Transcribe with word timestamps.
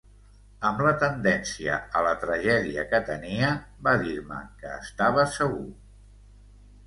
Amb 0.69 0.79
la 0.85 0.91
tendència 1.01 1.75
a 1.99 2.01
la 2.07 2.13
tragèdia 2.23 2.85
que 2.93 3.01
tenia, 3.09 3.51
va 3.89 3.93
dir-me 4.05 4.39
que 4.63 4.73
estava 4.79 5.27
segur. 5.35 5.69